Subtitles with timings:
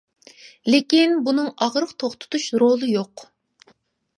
[0.75, 3.29] لېكىن بۇنىڭ ئاغرىق توختىتىش رولى يوق.